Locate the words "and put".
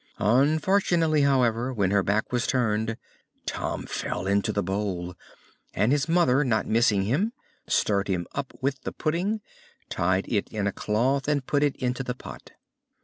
11.27-11.61